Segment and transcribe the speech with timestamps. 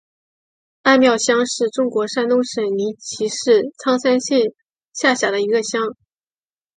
[0.81, 4.47] 二庙乡是中国山东省临沂市苍山县
[4.93, 5.79] 下辖的一个乡。